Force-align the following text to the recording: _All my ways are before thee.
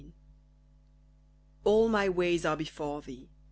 _All 1.63 1.87
my 1.87 2.09
ways 2.09 2.43
are 2.43 2.57
before 2.57 3.03
thee. 3.03 3.29